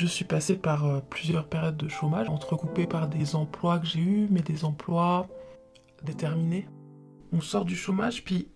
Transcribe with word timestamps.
Je 0.00 0.06
suis 0.06 0.24
passé 0.24 0.56
par 0.56 0.86
euh, 0.86 1.00
plusieurs 1.10 1.46
périodes 1.46 1.76
de 1.76 1.86
chômage, 1.86 2.30
entrecoupées 2.30 2.86
par 2.86 3.06
des 3.06 3.36
emplois 3.36 3.78
que 3.78 3.86
j'ai 3.86 4.00
eus, 4.00 4.28
mais 4.30 4.40
des 4.40 4.64
emplois 4.64 5.28
déterminés. 6.02 6.66
On 7.34 7.42
sort 7.42 7.66
du 7.66 7.76
chômage, 7.76 8.24
puis 8.24 8.48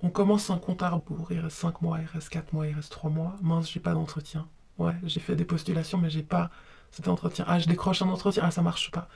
on 0.00 0.08
commence 0.08 0.48
un 0.48 0.56
compte 0.56 0.82
à 0.82 0.88
rebours. 0.88 1.30
Il 1.30 1.40
reste 1.40 1.58
5 1.58 1.82
mois, 1.82 1.98
il 2.00 2.06
reste 2.06 2.30
4 2.30 2.54
mois, 2.54 2.66
il 2.66 2.74
reste 2.74 2.90
3 2.90 3.10
mois. 3.10 3.36
Mince, 3.42 3.70
j'ai 3.70 3.80
pas 3.80 3.92
d'entretien. 3.92 4.48
Ouais, 4.78 4.94
j'ai 5.04 5.20
fait 5.20 5.36
des 5.36 5.44
postulations, 5.44 5.98
mais 5.98 6.08
j'ai 6.08 6.22
pas 6.22 6.50
cet 6.90 7.06
entretien. 7.06 7.44
Ah, 7.46 7.58
je 7.58 7.68
décroche 7.68 8.00
un 8.00 8.08
entretien, 8.08 8.42
ah, 8.46 8.50
ça 8.50 8.62
marche 8.62 8.90
pas. 8.92 9.10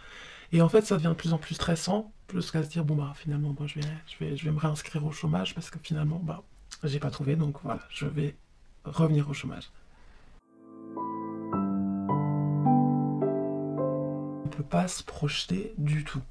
Et 0.53 0.61
en 0.61 0.69
fait, 0.69 0.85
ça 0.85 0.99
devient 0.99 1.09
de 1.09 1.15
plus 1.15 1.33
en 1.33 1.39
plus 1.39 1.55
stressant, 1.55 2.13
jusqu'à 2.35 2.65
se 2.65 2.69
dire, 2.69 2.85
bon, 2.85 2.97
bah, 2.97 3.15
finalement, 3.17 3.55
bah, 3.59 3.65
je, 3.67 3.77
vais, 3.81 3.89
je, 4.07 4.23
vais, 4.23 4.37
je 4.37 4.45
vais 4.45 4.51
me 4.51 4.59
réinscrire 4.59 5.07
au 5.07 5.11
chômage 5.11 5.55
parce 5.55 5.71
que 5.71 5.79
finalement, 5.83 6.21
bah, 6.23 6.43
j'ai 6.85 7.01
pas 7.01 7.11
trouvé, 7.11 7.35
donc 7.35 7.57
voilà, 7.63 7.81
je 7.89 8.05
vais 8.05 8.37
revenir 8.85 9.31
au 9.31 9.33
chômage. 9.33 9.71
Pas 14.63 14.89
se 14.89 15.03
projeter 15.03 15.75
du 15.79 16.05
tout. 16.05 16.23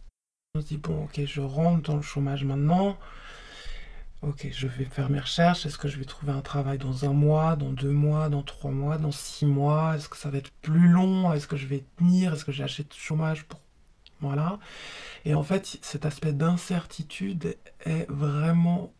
On 0.55 0.61
se 0.61 0.67
dit, 0.67 0.77
bon, 0.77 1.03
ok, 1.03 1.21
je 1.25 1.41
rentre 1.41 1.83
dans 1.83 1.95
le 1.95 2.01
chômage 2.01 2.43
maintenant. 2.43 2.97
Ok, 4.21 4.47
je 4.51 4.67
vais 4.67 4.85
faire 4.85 5.09
mes 5.09 5.19
recherches. 5.19 5.65
Est-ce 5.65 5.77
que 5.77 5.87
je 5.87 5.97
vais 5.97 6.05
trouver 6.05 6.31
un 6.31 6.41
travail 6.41 6.77
dans 6.77 7.05
un 7.05 7.13
mois, 7.13 7.55
dans 7.55 7.71
deux 7.71 7.91
mois, 7.91 8.29
dans 8.29 8.41
trois 8.43 8.71
mois, 8.71 8.97
dans 8.97 9.11
six 9.11 9.45
mois? 9.45 9.95
Est-ce 9.95 10.09
que 10.09 10.17
ça 10.17 10.29
va 10.29 10.37
être 10.37 10.51
plus 10.61 10.87
long? 10.87 11.31
Est-ce 11.33 11.47
que 11.47 11.57
je 11.57 11.67
vais 11.67 11.83
tenir? 11.97 12.33
Est-ce 12.33 12.45
que 12.45 12.51
j'ai 12.51 12.63
acheté 12.63 12.83
le 12.89 12.95
chômage 12.95 13.43
pour 13.45 13.59
voilà. 14.21 14.59
Et 15.25 15.35
en 15.35 15.43
fait, 15.43 15.77
cet 15.81 16.05
aspect 16.05 16.33
d'incertitude 16.33 17.57
est 17.85 18.09
vraiment, 18.09 18.93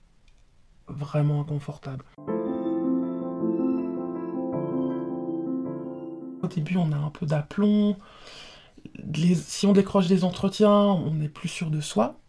vraiment 0.88 1.42
inconfortable. 1.42 2.04
Au 6.44 6.48
début, 6.48 6.78
on 6.78 6.92
a 6.92 6.98
un 6.98 7.10
peu 7.10 7.26
d'aplomb. 7.26 7.98
Si 9.36 9.66
on 9.66 9.73
décroche 9.73 10.08
des 10.08 10.23
entretiens, 10.23 10.72
on 10.72 11.22
est 11.22 11.30
plus 11.30 11.50
sûr 11.50 11.69
de 11.72 11.81
soi. 11.81 12.19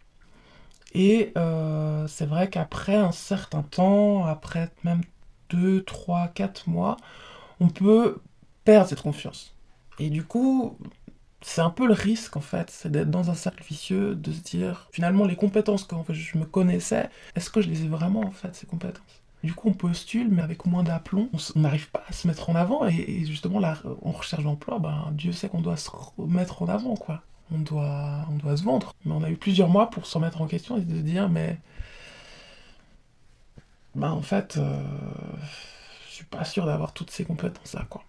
Et 0.93 1.33
euh, 1.37 2.07
c'est 2.09 2.27
vrai 2.27 2.49
qu'après 2.49 2.97
un 2.97 3.13
certain 3.13 3.63
temps, 3.63 4.25
après 4.25 4.71
même 4.85 5.03
2, 5.51 5.83
3, 5.85 6.29
4 6.29 6.69
mois, 6.69 6.97
on 7.61 7.69
peut 7.69 8.21
perdre 8.65 8.89
cette 8.89 9.03
confiance. 9.03 9.55
Et 9.99 10.11
du 10.11 10.25
coup, 10.25 10.79
c'est 11.43 11.61
un 11.61 11.71
peu 11.71 11.87
le 11.87 11.95
risque 11.95 12.37
en 12.37 12.41
fait, 12.41 12.71
c'est 12.71 12.91
d'être 12.91 13.11
dans 13.11 13.31
un 13.31 13.35
cercle 13.35 13.65
vicieux, 13.65 14.15
de 14.15 14.33
se 14.33 14.41
dire 14.41 14.89
finalement 14.93 15.25
les 15.27 15.37
compétences 15.37 15.85
que 15.85 16.13
je 16.15 16.39
me 16.39 16.45
connaissais, 16.45 17.11
est-ce 17.37 17.51
que 17.51 17.61
je 17.61 17.69
les 17.69 17.85
ai 17.85 17.89
vraiment 17.89 18.21
en 18.21 18.33
fait 18.33 18.55
ces 18.55 18.67
compétences? 18.67 19.23
Du 19.45 19.55
coup 19.55 19.69
on 19.69 19.75
postule 19.75 20.29
mais 20.29 20.43
avec 20.43 20.67
moins 20.67 20.83
d'aplomb, 20.83 21.29
on 21.33 21.61
n'arrive 21.61 21.91
pas 21.91 22.03
à 22.09 22.13
se 22.13 22.27
mettre 22.27 22.51
en 22.51 22.55
avant 22.55 22.87
et, 22.87 23.25
justement 23.25 23.61
là 23.61 23.79
en 24.03 24.13
recherche 24.13 24.45
d'emploi, 24.45 24.79
ben 24.79 25.11
Dieu 25.13 25.33
sait 25.33 25.49
qu'on 25.49 25.61
doit 25.61 25.77
se 25.77 25.91
mettre 26.19 26.63
en 26.63 26.69
avant 26.69 26.97
quoi. 26.97 27.23
On 27.53 27.59
doit, 27.61 28.27
on 28.31 28.37
doit 28.37 28.57
se 28.57 28.65
vendre. 28.65 28.93
Mais 29.05 29.13
on 29.13 29.23
a 29.23 29.31
eu 29.31 29.37
plusieurs 29.37 29.69
mois 29.69 29.89
pour 29.91 30.07
s'en 30.07 30.19
mettre 30.21 30.41
en 30.43 30.47
question 30.49 30.77
et 30.79 30.81
de 30.81 30.97
se 30.97 31.03
dire 31.03 31.29
mais 31.29 31.59
ben 33.95 34.11
en 34.11 34.23
fait 34.23 34.57
euh, 34.57 34.83
je 36.09 36.15
suis 36.15 36.25
pas 36.25 36.45
sûr 36.45 36.67
d'avoir 36.67 36.93
toutes 36.93 37.11
ces 37.11 37.25
compétences 37.25 37.75
là 37.75 37.87
quoi. 37.89 38.05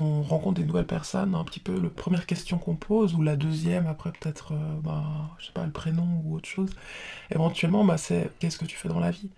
On 0.00 0.22
rencontre 0.22 0.60
des 0.60 0.66
nouvelles 0.66 0.86
personnes, 0.86 1.34
un 1.34 1.44
petit 1.44 1.60
peu 1.60 1.80
la 1.80 1.88
première 1.88 2.26
question 2.26 2.58
qu'on 2.58 2.76
pose, 2.76 3.14
ou 3.14 3.22
la 3.22 3.36
deuxième, 3.36 3.86
après 3.86 4.10
peut-être, 4.12 4.52
euh, 4.52 4.80
bah, 4.82 5.04
je 5.38 5.46
sais 5.46 5.52
pas, 5.52 5.64
le 5.64 5.72
prénom 5.72 6.22
ou 6.24 6.36
autre 6.36 6.48
chose, 6.48 6.70
éventuellement, 7.30 7.84
bah, 7.84 7.98
c'est 7.98 8.30
qu'est-ce 8.38 8.58
que 8.58 8.64
tu 8.64 8.76
fais 8.76 8.88
dans 8.88 9.00
la 9.00 9.10
vie? 9.10 9.30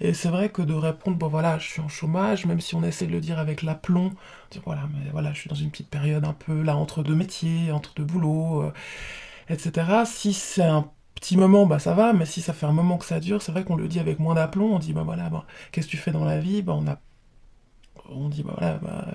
Et 0.00 0.14
c'est 0.14 0.28
vrai 0.28 0.50
que 0.50 0.62
de 0.62 0.74
répondre, 0.74 1.16
bon 1.16 1.28
voilà, 1.28 1.58
je 1.58 1.68
suis 1.68 1.80
en 1.80 1.88
chômage, 1.88 2.46
même 2.46 2.60
si 2.60 2.74
on 2.74 2.82
essaie 2.82 3.06
de 3.06 3.12
le 3.12 3.20
dire 3.20 3.38
avec 3.38 3.62
l'aplomb, 3.62 4.12
dire 4.50 4.62
voilà, 4.64 4.82
mais 4.92 5.10
voilà, 5.10 5.32
je 5.32 5.40
suis 5.40 5.48
dans 5.50 5.56
une 5.56 5.70
petite 5.70 5.90
période 5.90 6.24
un 6.24 6.32
peu 6.34 6.62
là 6.62 6.76
entre 6.76 7.02
deux 7.02 7.14
métiers, 7.14 7.72
entre 7.72 7.94
deux 7.94 8.04
boulots, 8.04 8.62
euh, 8.62 8.72
etc. 9.50 10.04
Si 10.06 10.32
c'est 10.32 10.62
un 10.62 10.90
petit 11.14 11.36
moment, 11.36 11.66
bah 11.66 11.78
ça 11.78 11.94
va, 11.94 12.12
mais 12.12 12.26
si 12.26 12.40
ça 12.42 12.52
fait 12.52 12.66
un 12.66 12.72
moment 12.72 12.96
que 12.98 13.04
ça 13.04 13.20
dure, 13.20 13.42
c'est 13.42 13.52
vrai 13.52 13.64
qu'on 13.64 13.76
le 13.76 13.88
dit 13.88 13.98
avec 14.00 14.18
moins 14.20 14.34
d'aplomb, 14.34 14.74
on 14.74 14.78
dit 14.78 14.92
bah 14.92 15.02
voilà, 15.04 15.28
bah, 15.30 15.44
qu'est-ce 15.72 15.86
que 15.86 15.92
tu 15.92 15.96
fais 15.96 16.12
dans 16.12 16.24
la 16.24 16.38
vie? 16.40 16.62
Bah 16.62 16.74
on 16.76 16.86
a 16.86 16.98
on 18.08 18.28
dit 18.28 18.42
bah 18.42 18.54
voilà 18.80 19.06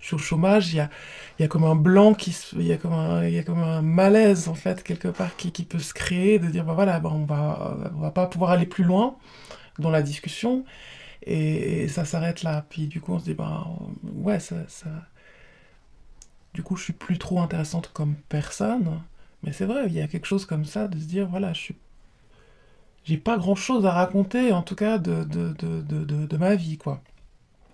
je 0.00 0.06
suis 0.06 0.14
au 0.14 0.18
chômage 0.18 0.72
il 0.72 0.76
y 0.76 0.80
a, 0.80 0.90
y 1.38 1.44
a 1.44 1.48
comme 1.48 1.64
un 1.64 1.74
blanc 1.74 2.16
il 2.56 2.66
y 2.66 2.72
a 2.72 2.76
comme 2.76 2.92
un 2.92 3.26
y 3.28 3.38
a 3.38 3.42
comme 3.42 3.62
un 3.62 3.82
malaise 3.82 4.48
en 4.48 4.54
fait 4.54 4.82
quelque 4.82 5.08
part 5.08 5.36
qui, 5.36 5.52
qui 5.52 5.64
peut 5.64 5.78
se 5.78 5.94
créer 5.94 6.38
de 6.38 6.48
dire 6.48 6.64
bah 6.64 6.74
voilà 6.74 7.00
bah, 7.00 7.10
on 7.12 7.24
va 7.24 7.76
on 7.94 8.00
va 8.00 8.10
pas 8.10 8.26
pouvoir 8.26 8.50
aller 8.50 8.66
plus 8.66 8.84
loin 8.84 9.16
dans 9.80 9.90
la 9.90 10.02
discussion. 10.02 10.64
Et, 11.22 11.88
ça 11.88 12.04
s'arrête 12.04 12.42
là. 12.42 12.64
Puis 12.68 12.86
du 12.86 13.00
coup 13.00 13.12
on 13.12 13.18
se 13.18 13.24
dit 13.24 13.34
bah 13.34 13.66
ouais 14.14 14.40
ça, 14.40 14.56
ça 14.68 14.88
du 16.54 16.62
coup 16.62 16.76
je 16.76 16.84
suis 16.84 16.92
plus 16.92 17.18
trop 17.18 17.40
intéressante 17.40 17.90
comme 17.92 18.14
personne. 18.28 19.02
Mais 19.42 19.52
c'est 19.52 19.66
vrai 19.66 19.86
il 19.86 19.94
y 19.94 20.00
a 20.00 20.08
quelque 20.08 20.26
chose 20.26 20.46
comme 20.46 20.64
ça 20.64 20.88
de 20.88 20.98
se 20.98 21.04
dire 21.04 21.28
voilà 21.28 21.52
je 21.52 21.60
suis 21.60 21.76
j'ai 23.04 23.16
pas 23.16 23.38
grand 23.38 23.54
chose 23.54 23.86
à 23.86 23.92
raconter 23.92 24.52
en 24.52 24.62
tout 24.62 24.76
cas 24.76 24.98
de, 24.98 25.24
de, 25.24 25.52
de, 25.54 26.26
de 26.26 26.36
ma 26.36 26.54
vie 26.54 26.76
quoi 26.76 27.02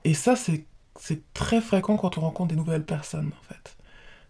et 0.06 0.14
ça, 0.14 0.36
c'est 0.36 0.64
très 1.34 1.60
fréquent 1.60 1.96
quand 1.96 2.16
on 2.18 2.20
rencontre 2.22 2.50
des 2.50 2.56
nouvelles 2.56 2.84
personnes, 2.84 3.32
en 3.38 3.42
fait. 3.52 3.76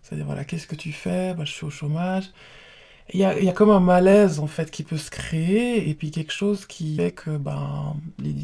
C'est-à-dire, 0.03 0.25
voilà, 0.26 0.44
qu'est-ce 0.44 0.66
que 0.66 0.75
tu 0.76 0.92
fais? 0.92 1.34
Bah, 1.34 1.44
Je 1.44 1.53
suis 1.53 1.66
au 1.66 1.70
chômage. 1.70 2.31
Il 3.12 3.20
y 3.20 3.25
a, 3.25 3.38
y 3.41 3.48
a, 3.48 3.53
comme 3.53 3.70
un 3.70 3.81
malaise, 3.81 4.41
en 4.41 4.47
fait, 4.47 4.70
qui 4.70 4.82
peut 4.84 4.97
se 4.97 5.10
créer, 5.10 5.88
et 5.88 5.94
puis 5.94 6.10
quelque 6.10 6.32
chose 6.32 6.66
qui 6.66 6.97
fait 6.97 7.12
que 7.12 7.36
ben, 7.36 7.97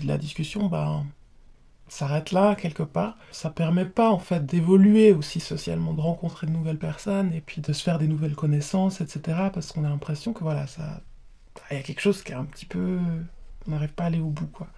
la 0.04 0.18
discussion 0.18 0.68
ben, 0.68 1.06
s'arrête 1.88 2.32
là, 2.32 2.54
quelque 2.54 2.82
part. 2.82 3.16
Ça 3.32 3.50
permet 3.50 3.86
pas, 3.86 4.10
en 4.10 4.18
fait, 4.18 4.44
d'évoluer 4.46 5.12
aussi 5.12 5.40
socialement, 5.40 5.94
de 5.94 6.00
rencontrer 6.02 6.46
de 6.46 6.52
nouvelles 6.52 6.78
personnes, 6.78 7.32
et 7.32 7.40
puis 7.40 7.62
de 7.62 7.72
se 7.72 7.82
faire 7.82 7.98
des 7.98 8.08
nouvelles 8.08 8.34
connaissances, 8.36 9.00
etc. 9.00 9.48
Parce 9.54 9.72
qu'on 9.72 9.84
a 9.84 9.88
l'impression 9.88 10.32
que, 10.34 10.40
voilà, 10.44 10.66
ça... 10.66 11.00
Il 11.70 11.76
y 11.78 11.80
a 11.80 11.82
quelque 11.82 12.00
chose 12.02 12.22
qui 12.22 12.32
est 12.32 12.36
un 12.36 12.44
petit 12.44 12.66
peu... 12.66 12.98
On 13.66 13.70
n'arrive 13.72 13.92
pas 13.94 14.04
à 14.04 14.06
aller 14.08 14.20
au 14.20 14.28
bout, 14.30 14.48
quoi. 14.48 14.68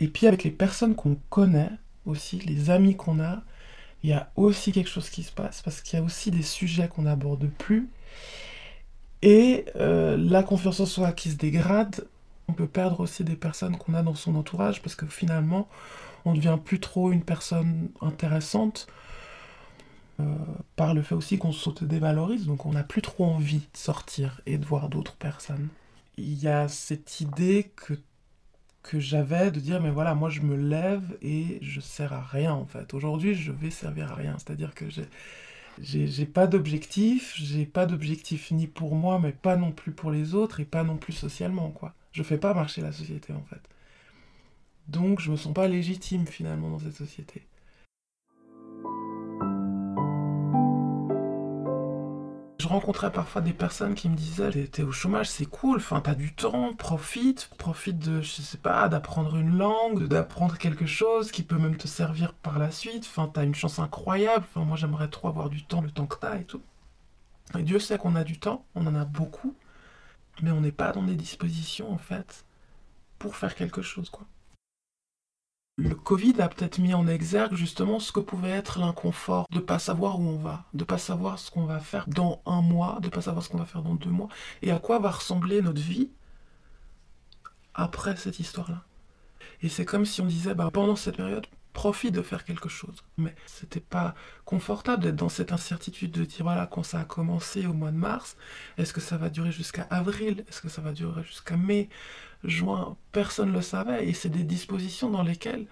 Et 0.00 0.08
puis 0.08 0.26
avec 0.26 0.44
les 0.44 0.50
personnes 0.50 0.94
qu'on 0.94 1.16
connaît 1.30 1.70
aussi, 2.04 2.38
les 2.40 2.70
amis 2.70 2.96
qu'on 2.96 3.20
a, 3.20 3.42
il 4.02 4.10
y 4.10 4.12
a 4.12 4.30
aussi 4.36 4.72
quelque 4.72 4.90
chose 4.90 5.10
qui 5.10 5.22
se 5.22 5.32
passe 5.32 5.62
parce 5.62 5.80
qu'il 5.80 5.98
y 5.98 6.02
a 6.02 6.04
aussi 6.04 6.30
des 6.30 6.42
sujets 6.42 6.88
qu'on 6.88 7.02
n'aborde 7.02 7.48
plus. 7.58 7.88
Et 9.22 9.64
euh, 9.76 10.16
la 10.16 10.42
confiance 10.42 10.80
en 10.80 10.86
soi 10.86 11.12
qui 11.12 11.30
se 11.30 11.36
dégrade, 11.36 12.06
on 12.48 12.52
peut 12.52 12.68
perdre 12.68 13.00
aussi 13.00 13.24
des 13.24 13.36
personnes 13.36 13.76
qu'on 13.76 13.94
a 13.94 14.02
dans 14.02 14.14
son 14.14 14.36
entourage 14.36 14.82
parce 14.82 14.94
que 14.94 15.06
finalement, 15.06 15.68
on 16.24 16.32
ne 16.32 16.36
devient 16.36 16.58
plus 16.62 16.80
trop 16.80 17.10
une 17.10 17.22
personne 17.22 17.88
intéressante 18.00 18.86
euh, 20.20 20.24
par 20.76 20.94
le 20.94 21.02
fait 21.02 21.14
aussi 21.14 21.38
qu'on 21.38 21.52
s'auto-dévalorise, 21.52 22.46
donc 22.46 22.64
on 22.66 22.72
n'a 22.72 22.82
plus 22.82 23.02
trop 23.02 23.24
envie 23.24 23.58
de 23.58 23.76
sortir 23.76 24.40
et 24.46 24.58
de 24.58 24.64
voir 24.64 24.88
d'autres 24.88 25.16
personnes. 25.16 25.68
Il 26.16 26.42
y 26.42 26.48
a 26.48 26.68
cette 26.68 27.20
idée 27.20 27.70
que 27.76 27.94
que 28.86 29.00
j'avais 29.00 29.50
de 29.50 29.60
dire 29.60 29.80
mais 29.82 29.90
voilà 29.90 30.14
moi 30.14 30.30
je 30.30 30.40
me 30.40 30.56
lève 30.56 31.18
et 31.22 31.58
je 31.62 31.80
sers 31.80 32.12
à 32.12 32.22
rien 32.22 32.52
en 32.52 32.66
fait. 32.66 32.94
Aujourd'hui 32.94 33.34
je 33.34 33.52
vais 33.52 33.70
servir 33.70 34.12
à 34.12 34.14
rien. 34.14 34.36
C'est 34.38 34.50
à 34.52 34.54
dire 34.54 34.74
que 34.74 34.86
j'ai 34.88 36.06
j'ai 36.06 36.26
pas 36.26 36.46
d'objectif 36.46 37.34
j'ai 37.36 37.66
pas 37.66 37.84
d'objectif 37.86 38.50
ni 38.50 38.66
pour 38.66 38.94
moi 38.94 39.18
mais 39.22 39.32
pas 39.32 39.56
non 39.56 39.72
plus 39.72 39.92
pour 39.92 40.10
les 40.10 40.34
autres 40.34 40.60
et 40.60 40.64
pas 40.64 40.84
non 40.84 40.96
plus 40.96 41.12
socialement 41.12 41.70
quoi. 41.70 41.94
Je 42.12 42.22
fais 42.22 42.38
pas 42.38 42.54
marcher 42.54 42.80
la 42.82 42.92
société 42.92 43.32
en 43.32 43.42
fait. 43.42 43.60
Donc 44.88 45.20
je 45.20 45.30
me 45.30 45.36
sens 45.36 45.52
pas 45.54 45.68
légitime 45.68 46.26
finalement 46.26 46.70
dans 46.70 46.78
cette 46.78 46.94
société 46.94 47.42
je 52.58 52.68
rencontrais 52.68 53.12
parfois 53.12 53.42
des 53.42 53.52
personnes 53.52 53.94
qui 53.94 54.08
me 54.08 54.16
disaient 54.16 54.66
T'es 54.68 54.82
au 54.82 54.92
chômage, 54.92 55.28
c'est 55.28 55.46
cool, 55.46 55.76
enfin, 55.78 56.00
t'as 56.00 56.14
du 56.14 56.34
temps, 56.34 56.74
profite, 56.74 57.50
profite 57.58 57.98
de, 57.98 58.22
je 58.22 58.42
sais 58.42 58.58
pas, 58.58 58.88
d'apprendre 58.88 59.36
une 59.36 59.56
langue, 59.56 60.06
d'apprendre 60.08 60.56
quelque 60.58 60.86
chose 60.86 61.30
qui 61.30 61.42
peut 61.42 61.58
même 61.58 61.76
te 61.76 61.86
servir 61.86 62.32
par 62.34 62.58
la 62.58 62.70
suite, 62.70 63.04
enfin, 63.04 63.30
t'as 63.32 63.44
une 63.44 63.54
chance 63.54 63.78
incroyable, 63.78 64.44
enfin, 64.48 64.64
moi 64.64 64.76
j'aimerais 64.76 65.08
trop 65.08 65.28
avoir 65.28 65.50
du 65.50 65.64
temps, 65.64 65.82
le 65.82 65.90
temps 65.90 66.06
que 66.06 66.16
t'as 66.18 66.38
et 66.38 66.44
tout. 66.44 66.62
Dieu 67.54 67.78
sait 67.78 67.98
qu'on 67.98 68.16
a 68.16 68.24
du 68.24 68.38
temps, 68.38 68.64
on 68.74 68.86
en 68.86 68.94
a 68.94 69.04
beaucoup, 69.04 69.54
mais 70.42 70.50
on 70.50 70.60
n'est 70.60 70.72
pas 70.72 70.92
dans 70.92 71.02
des 71.02 71.14
dispositions, 71.16 71.92
en 71.92 71.98
fait, 71.98 72.44
pour 73.18 73.36
faire 73.36 73.54
quelque 73.54 73.82
chose, 73.82 74.10
quoi. 74.10 74.26
Le 75.78 75.94
Covid 75.94 76.40
a 76.40 76.48
peut-être 76.48 76.78
mis 76.78 76.94
en 76.94 77.06
exergue 77.06 77.54
justement 77.54 78.00
ce 78.00 78.10
que 78.10 78.20
pouvait 78.20 78.48
être 78.48 78.78
l'inconfort 78.78 79.46
de 79.50 79.60
pas 79.60 79.78
savoir 79.78 80.18
où 80.18 80.22
on 80.22 80.38
va, 80.38 80.64
de 80.72 80.84
pas 80.84 80.96
savoir 80.96 81.38
ce 81.38 81.50
qu'on 81.50 81.66
va 81.66 81.80
faire 81.80 82.06
dans 82.08 82.40
un 82.46 82.62
mois, 82.62 82.98
de 83.02 83.10
pas 83.10 83.20
savoir 83.20 83.44
ce 83.44 83.50
qu'on 83.50 83.58
va 83.58 83.66
faire 83.66 83.82
dans 83.82 83.94
deux 83.94 84.08
mois, 84.08 84.28
et 84.62 84.70
à 84.70 84.78
quoi 84.78 84.98
va 84.98 85.10
ressembler 85.10 85.60
notre 85.60 85.82
vie 85.82 86.08
après 87.74 88.16
cette 88.16 88.40
histoire-là. 88.40 88.84
Et 89.60 89.68
c'est 89.68 89.84
comme 89.84 90.06
si 90.06 90.22
on 90.22 90.26
disait, 90.26 90.54
bah, 90.54 90.70
pendant 90.72 90.96
cette 90.96 91.18
période, 91.18 91.46
profit 91.76 92.10
de 92.10 92.22
faire 92.22 92.44
quelque 92.44 92.70
chose. 92.70 93.04
Mais 93.18 93.34
c'était 93.44 93.80
pas 93.80 94.14
confortable 94.46 95.02
d'être 95.02 95.16
dans 95.16 95.28
cette 95.28 95.52
incertitude 95.52 96.10
de 96.10 96.24
dire 96.24 96.42
voilà, 96.42 96.66
quand 96.66 96.82
ça 96.82 97.00
a 97.00 97.04
commencé 97.04 97.66
au 97.66 97.74
mois 97.74 97.90
de 97.90 97.98
mars, 97.98 98.38
est-ce 98.78 98.94
que 98.94 99.02
ça 99.02 99.18
va 99.18 99.28
durer 99.28 99.52
jusqu'à 99.52 99.86
avril 99.90 100.44
Est-ce 100.48 100.62
que 100.62 100.70
ça 100.70 100.80
va 100.80 100.92
durer 100.92 101.22
jusqu'à 101.22 101.58
mai 101.58 101.90
Juin 102.44 102.96
Personne 103.12 103.50
ne 103.50 103.56
le 103.56 103.60
savait. 103.60 104.08
Et 104.08 104.14
c'est 104.14 104.30
des 104.30 104.42
dispositions 104.42 105.10
dans 105.10 105.22
lesquelles 105.22 105.66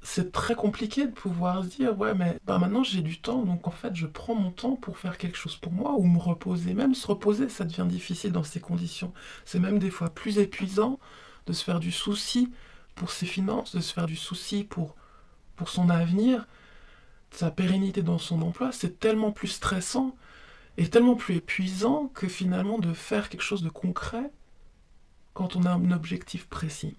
c'est 0.00 0.30
très 0.30 0.54
compliqué 0.54 1.06
de 1.06 1.12
pouvoir 1.12 1.64
se 1.64 1.70
dire 1.70 1.98
ouais 1.98 2.14
mais 2.14 2.38
bah 2.44 2.58
maintenant 2.58 2.82
j'ai 2.84 3.00
du 3.00 3.20
temps 3.22 3.42
donc 3.42 3.66
en 3.66 3.70
fait 3.70 3.96
je 3.96 4.06
prends 4.06 4.34
mon 4.34 4.50
temps 4.50 4.76
pour 4.76 4.98
faire 4.98 5.16
quelque 5.16 5.38
chose 5.38 5.56
pour 5.56 5.72
moi 5.72 5.94
ou 5.96 6.04
me 6.04 6.18
reposer 6.18 6.74
même 6.74 6.94
se 6.94 7.06
reposer 7.06 7.48
ça 7.48 7.64
devient 7.64 7.86
difficile 7.88 8.30
dans 8.30 8.44
ces 8.44 8.60
conditions 8.60 9.14
c'est 9.46 9.58
même 9.58 9.78
des 9.78 9.88
fois 9.90 10.10
plus 10.10 10.36
épuisant 10.38 10.98
de 11.46 11.54
se 11.54 11.64
faire 11.64 11.80
du 11.80 11.90
souci 11.90 12.50
pour 12.94 13.10
ses 13.10 13.26
finances 13.26 13.74
de 13.74 13.80
se 13.80 13.92
faire 13.92 14.06
du 14.06 14.16
souci 14.16 14.64
pour 14.64 14.94
pour 15.56 15.68
son 15.68 15.90
avenir 15.90 16.46
sa 17.30 17.50
pérennité 17.50 18.02
dans 18.02 18.18
son 18.18 18.42
emploi 18.42 18.72
c'est 18.72 18.98
tellement 18.98 19.32
plus 19.32 19.48
stressant 19.48 20.16
et 20.76 20.88
tellement 20.88 21.14
plus 21.14 21.36
épuisant 21.36 22.08
que 22.08 22.28
finalement 22.28 22.78
de 22.78 22.92
faire 22.92 23.28
quelque 23.28 23.42
chose 23.42 23.62
de 23.62 23.68
concret 23.68 24.30
quand 25.32 25.56
on 25.56 25.64
a 25.64 25.70
un 25.70 25.90
objectif 25.90 26.46
précis 26.48 26.96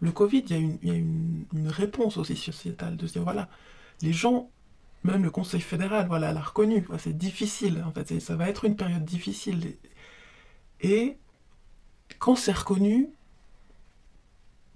le 0.00 0.12
Covid, 0.12 0.44
il 0.50 0.78
y 0.82 0.90
a, 0.90 0.94
une, 0.94 1.46
réponse 1.68 2.16
aussi 2.16 2.36
sociétale 2.36 2.96
de 2.96 3.06
se 3.06 3.12
dire, 3.14 3.22
voilà, 3.22 3.48
les 4.02 4.12
gens, 4.12 4.50
même 5.04 5.22
le 5.22 5.30
Conseil 5.30 5.60
fédéral, 5.60 6.06
voilà, 6.08 6.32
l'a 6.32 6.40
reconnu, 6.40 6.86
c'est 6.98 7.16
difficile, 7.16 7.82
en 7.86 7.92
fait, 7.92 8.20
ça 8.20 8.36
va 8.36 8.48
être 8.48 8.64
une 8.64 8.76
période 8.76 9.04
difficile. 9.04 9.76
Et 10.80 11.18
quand 12.18 12.36
c'est 12.36 12.52
reconnu, 12.52 13.10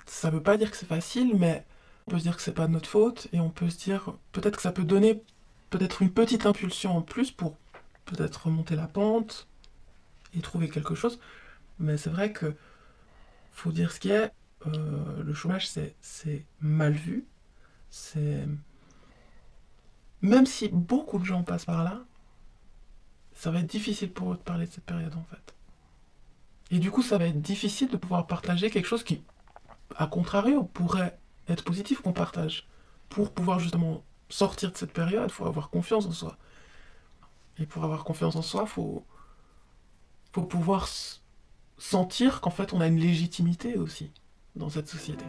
ça 0.07 0.31
ne 0.31 0.37
veut 0.37 0.43
pas 0.43 0.57
dire 0.57 0.71
que 0.71 0.77
c'est 0.77 0.87
facile, 0.87 1.37
mais 1.37 1.65
on 2.07 2.13
peut 2.13 2.19
se 2.19 2.23
dire 2.25 2.37
que 2.37 2.43
c'est 2.43 2.53
pas 2.55 2.67
de 2.67 2.73
notre 2.73 2.89
faute, 2.89 3.29
et 3.33 3.41
on 3.41 3.51
peut 3.51 3.71
se 3.71 3.79
dire, 3.79 4.15
peut-être 4.33 4.57
que 4.57 4.63
ça 4.63 4.73
peut 4.73 4.85
donner 4.85 5.23
peut-être 5.71 6.03
une 6.03 6.13
petite 6.13 6.47
impulsion 6.47 6.97
en 6.97 7.03
plus 7.03 7.31
pour 7.31 7.57
peut-être 8.05 8.47
remonter 8.47 8.77
la 8.77 8.87
pente 8.87 9.49
et 10.37 10.41
trouver 10.41 10.69
quelque 10.69 10.95
chose. 10.95 11.19
Mais 11.79 11.97
c'est 11.97 12.11
vrai 12.11 12.33
que 12.33 12.55
faut 13.53 13.73
dire 13.73 13.93
ce 13.93 14.01
qui 14.01 14.11
est, 14.11 14.31
euh, 14.67 15.23
le 15.23 15.35
chômage, 15.35 15.69
c'est 15.69 16.45
mal 16.61 16.93
vu. 16.93 17.27
C'est 17.91 18.47
même 20.23 20.47
si 20.47 20.69
beaucoup 20.69 21.19
de 21.19 21.25
gens 21.25 21.43
passent 21.43 21.65
par 21.65 21.85
là, 21.85 22.05
ça 23.35 23.51
va 23.51 23.61
être 23.61 23.67
difficile 23.67 24.11
pour 24.13 24.33
eux 24.33 24.37
de 24.37 24.43
parler 24.43 24.67
de 24.67 24.73
cette 24.73 24.85
période 24.85 25.15
en 25.15 25.25
fait. 25.25 25.55
Et 26.71 26.79
du 26.79 26.91
coup, 26.91 27.03
ça 27.03 27.19
va 27.19 27.27
être 27.27 27.41
difficile 27.41 27.89
de 27.89 27.97
pouvoir 27.97 28.27
partager 28.27 28.71
quelque 28.71 28.87
chose 28.87 29.05
qui, 29.05 29.23
à 29.95 30.07
contrario, 30.07 30.65
pourrait 30.65 31.19
être 31.49 31.65
positif 31.65 32.01
qu'on 32.01 32.13
partage. 32.13 32.67
Pour 33.09 33.33
pouvoir 33.33 33.61
justement 33.61 34.03
sortir 34.29 34.73
de 34.73 34.77
cette 34.77 34.93
période, 34.93 35.27
il 35.29 35.33
faut 35.33 35.47
avoir 35.47 35.71
confiance 35.71 36.07
en 36.07 36.13
soi. 36.13 36.37
Et 37.59 37.67
pour 37.67 37.85
avoir 37.85 38.05
confiance 38.05 38.37
en 38.37 38.43
soi, 38.43 38.63
il 38.65 38.69
faut, 38.69 39.05
pouvoir 40.33 40.89
sentir 41.79 42.43
qu'en 42.43 42.51
fait 42.51 42.75
on 42.75 42.81
a 42.83 42.87
une 42.87 42.99
légitimité 42.99 43.77
aussi 43.77 44.11
dans 44.55 44.69
cette 44.69 44.89
société. 44.89 45.25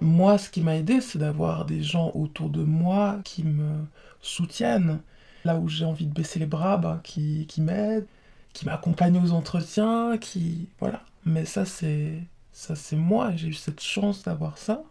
Moi, 0.00 0.38
ce 0.38 0.50
qui 0.50 0.60
m'a 0.60 0.76
aidé, 0.76 1.00
c'est 1.00 1.18
d'avoir 1.18 1.64
des 1.64 1.82
gens 1.82 2.10
autour 2.14 2.50
de 2.50 2.62
moi 2.62 3.20
qui 3.24 3.44
me 3.44 3.84
soutiennent. 4.20 5.00
Là 5.44 5.56
où 5.56 5.68
j'ai 5.68 5.84
envie 5.84 6.06
de 6.06 6.12
baisser 6.12 6.38
les 6.38 6.46
bras, 6.46 6.80
qui, 7.04 7.46
qui 7.46 7.60
m'aident, 7.60 8.06
qui 8.54 8.66
m'accompagnent 8.66 9.18
aux 9.18 9.32
entretiens, 9.32 10.18
qui... 10.18 10.68
Voilà. 10.80 11.04
Mais 11.26 11.44
ça, 11.44 11.64
c'est 11.66 12.22
ça 12.52 12.76
c'est 12.76 12.96
moi. 12.96 13.34
J'ai 13.36 13.48
eu 13.48 13.54
cette 13.54 13.82
chance 13.82 14.22
d'avoir 14.22 14.58
ça. 14.58 14.82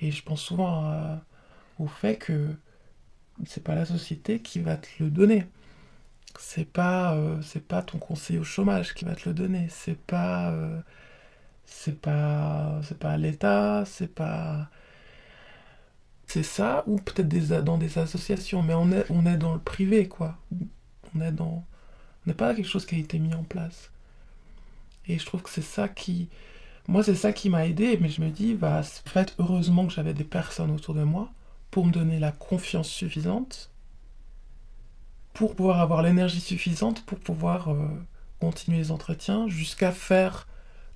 Et 0.00 0.10
je 0.12 0.22
pense 0.22 0.42
souvent 0.42 1.18
au 1.78 1.86
fait 1.86 2.16
que 2.16 2.54
c'est 3.46 3.64
pas 3.64 3.74
la 3.74 3.86
société 3.86 4.40
qui 4.40 4.60
va 4.60 4.76
te 4.76 4.88
le 5.00 5.10
donner 5.10 5.46
c'est 6.38 6.64
pas 6.70 7.14
euh, 7.14 7.40
c'est 7.42 7.66
pas 7.66 7.82
ton 7.82 7.98
conseiller 7.98 8.38
au 8.38 8.44
chômage 8.44 8.94
qui 8.94 9.04
va 9.04 9.14
te 9.14 9.28
le 9.28 9.34
donner 9.34 9.68
c'est 9.70 9.98
pas 9.98 10.50
euh, 10.52 10.80
c'est 11.64 12.00
pas 12.00 12.80
c'est 12.82 12.98
pas 12.98 13.16
l'État 13.16 13.84
c'est 13.86 14.12
pas 14.14 14.68
c'est 16.26 16.42
ça 16.42 16.82
ou 16.86 16.96
peut-être 16.98 17.28
dans 17.64 17.78
des 17.78 17.98
associations 17.98 18.62
mais 18.62 18.74
on 18.74 18.90
est 18.92 19.06
on 19.10 19.26
est 19.26 19.36
dans 19.36 19.54
le 19.54 19.60
privé 19.60 20.08
quoi 20.08 20.36
on 21.14 21.20
est 21.20 21.32
dans 21.32 21.64
on 22.26 22.30
n'est 22.30 22.34
pas 22.34 22.54
quelque 22.54 22.68
chose 22.68 22.86
qui 22.86 22.96
a 22.96 22.98
été 22.98 23.18
mis 23.18 23.34
en 23.34 23.44
place 23.44 23.90
et 25.06 25.18
je 25.18 25.26
trouve 25.26 25.42
que 25.42 25.50
c'est 25.50 25.62
ça 25.62 25.88
qui 25.88 26.28
moi 26.88 27.02
c'est 27.02 27.14
ça 27.14 27.32
qui 27.32 27.48
m'a 27.50 27.66
aidé 27.66 27.98
mais 28.00 28.08
je 28.08 28.20
me 28.20 28.30
dis 28.30 28.54
bah 28.54 28.82
fait 28.82 29.34
heureusement 29.38 29.86
que 29.86 29.92
j'avais 29.92 30.14
des 30.14 30.24
personnes 30.24 30.70
autour 30.70 30.94
de 30.94 31.04
moi 31.04 31.30
pour 31.70 31.86
me 31.86 31.92
donner 31.92 32.18
la 32.18 32.32
confiance 32.32 32.88
suffisante 32.88 33.70
pour 35.34 35.54
pouvoir 35.54 35.80
avoir 35.80 36.02
l'énergie 36.02 36.40
suffisante 36.40 37.04
pour 37.04 37.18
pouvoir 37.18 37.72
euh, 37.72 37.88
continuer 38.40 38.78
les 38.78 38.90
entretiens 38.90 39.48
jusqu'à 39.48 39.92
faire 39.92 40.46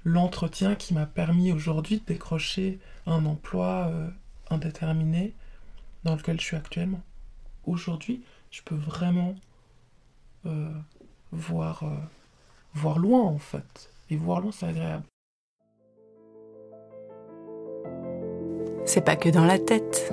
l'entretien 0.05 0.75
qui 0.75 0.95
m'a 0.95 1.07
permis 1.07 1.53
aujourd'hui 1.53 1.99
de 1.99 2.05
décrocher 2.05 2.79
un 3.07 3.25
emploi 3.27 3.89
euh, 3.91 4.09
indéterminé 4.51 5.35
dans 6.05 6.17
lequel 6.17 6.41
je 6.41 6.45
suis 6.47 6.57
actuellement. 6.57 7.03
Aujourd'hui, 7.65 8.23
je 8.51 8.63
peux 8.63 8.75
vraiment 8.75 9.35
euh, 10.47 10.71
voir, 11.33 11.85
voir 12.75 12.99
loin 12.99 13.23
en 13.23 13.39
fait. 13.39 13.91
Et 14.11 14.17
voir 14.17 14.41
loin, 14.41 14.51
c'est 14.53 14.67
agréable. 14.67 15.05
C'est 18.85 19.05
pas 19.05 19.17
que 19.17 19.29
dans 19.29 19.45
la 19.45 19.59
tête 19.59 20.13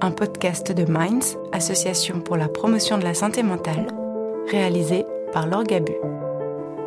un 0.00 0.12
podcast 0.12 0.70
de 0.72 0.84
Minds, 0.84 1.36
association 1.52 2.20
pour 2.20 2.36
la 2.36 2.48
promotion 2.48 2.98
de 2.98 3.04
la 3.04 3.14
santé 3.14 3.42
mentale, 3.42 3.88
réalisé 4.48 5.04
par 5.32 5.46
Laure 5.46 5.64
Gabu. 5.64 5.94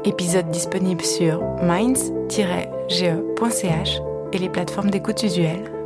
Épisode 0.06 0.50
disponible 0.50 1.04
sur 1.04 1.42
minds-ge.ch 1.62 2.40
et 4.34 4.38
les 4.38 4.50
plateformes 4.50 4.90
d'écoute 4.90 5.22
usuelles. 5.24 5.81